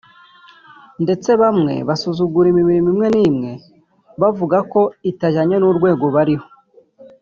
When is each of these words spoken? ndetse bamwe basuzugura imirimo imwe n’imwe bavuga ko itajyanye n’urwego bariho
ndetse 1.03 1.29
bamwe 1.41 1.73
basuzugura 1.87 2.47
imirimo 2.49 2.89
imwe 2.93 3.07
n’imwe 3.15 3.51
bavuga 4.21 4.57
ko 4.71 4.81
itajyanye 5.11 5.55
n’urwego 5.59 6.05
bariho 6.15 6.47